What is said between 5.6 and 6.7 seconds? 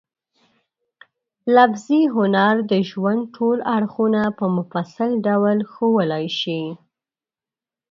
ښوولای شي.